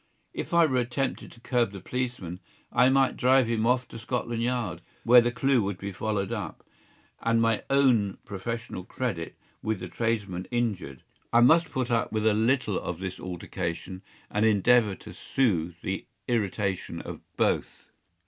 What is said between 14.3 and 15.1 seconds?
and endeavour